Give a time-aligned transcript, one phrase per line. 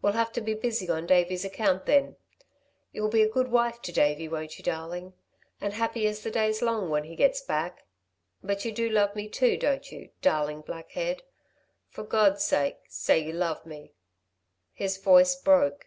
[0.00, 2.14] We'll have to be busy on Davey's account then.
[2.92, 5.14] You'll be a good wife to Davey, won't you, darling?
[5.60, 7.84] And happy as the day's long when he gets back.
[8.40, 11.24] But you do love me, too, don't you, darling black head?
[11.88, 13.94] For God's sake say you love me."
[14.72, 15.86] His voice broke.